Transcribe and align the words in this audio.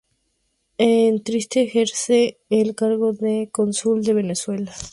En 0.79 1.21
Trieste 1.23 1.61
ejerce 1.61 2.39
el 2.49 2.73
cargo 2.73 3.13
de 3.13 3.49
Cónsul 3.51 4.03
de 4.03 4.15
Venezuela. 4.15 4.73